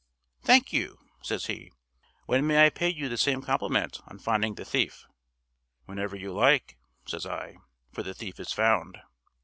"Thank 0.41 0.73
you," 0.73 0.97
says 1.21 1.45
he. 1.45 1.71
"When 2.25 2.47
may 2.47 2.65
I 2.65 2.71
pay 2.71 2.89
you 2.89 3.07
the 3.07 3.19
same 3.19 3.43
compliment 3.43 3.99
on 4.07 4.17
finding 4.17 4.55
the 4.55 4.65
thief?" 4.65 5.05
"Whenever 5.85 6.15
you 6.15 6.33
like," 6.33 6.79
says 7.05 7.23
I, 7.27 7.57
"for 7.91 8.01
the 8.01 8.15
thief 8.15 8.39
is 8.39 8.51
found." 8.51 8.97